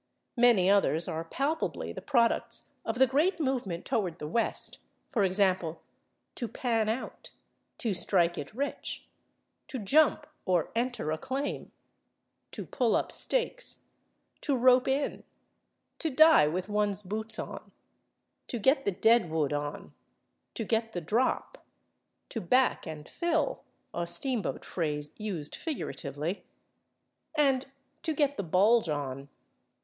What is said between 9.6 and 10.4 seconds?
/to jump/